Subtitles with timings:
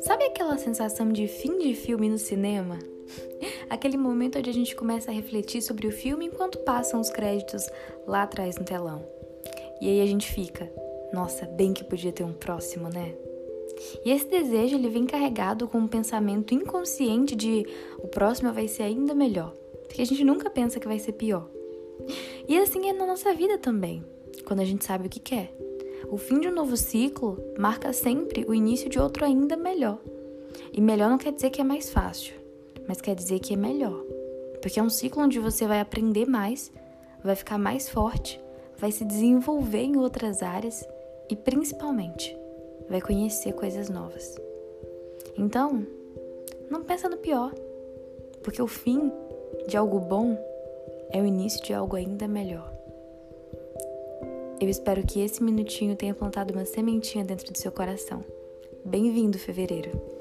[0.00, 2.78] Sabe aquela sensação de fim de filme no cinema?
[3.68, 7.68] Aquele momento onde a gente começa a refletir sobre o filme enquanto passam os créditos
[8.06, 9.04] lá atrás no telão.
[9.80, 10.70] E aí a gente fica,
[11.12, 13.14] nossa, bem que podia ter um próximo, né?
[14.04, 17.66] E esse desejo ele vem carregado com um pensamento inconsciente de
[17.98, 21.48] o próximo vai ser ainda melhor, porque a gente nunca pensa que vai ser pior.
[22.48, 24.04] E assim é na nossa vida também,
[24.44, 25.52] quando a gente sabe o que quer.
[26.10, 30.00] O fim de um novo ciclo marca sempre o início de outro ainda melhor.
[30.72, 32.34] E melhor não quer dizer que é mais fácil,
[32.88, 34.04] mas quer dizer que é melhor.
[34.60, 36.72] Porque é um ciclo onde você vai aprender mais,
[37.22, 38.40] vai ficar mais forte,
[38.76, 40.84] vai se desenvolver em outras áreas
[41.30, 42.36] e principalmente
[42.88, 44.36] vai conhecer coisas novas.
[45.38, 45.86] Então,
[46.68, 47.54] não pensa no pior,
[48.42, 49.12] porque o fim
[49.68, 50.36] de algo bom
[51.12, 52.79] é o início de algo ainda melhor.
[54.60, 58.22] Eu espero que esse minutinho tenha plantado uma sementinha dentro do seu coração.
[58.84, 60.19] Bem-vindo, fevereiro!